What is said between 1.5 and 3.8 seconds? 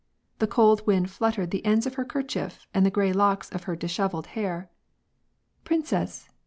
the ends, of her kerchief and the gray locks o^ her